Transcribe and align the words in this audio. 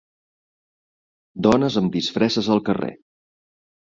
Dones 1.47 1.77
amb 1.81 1.93
disfresses 1.97 2.49
al 2.57 2.63
carrer. 2.71 2.91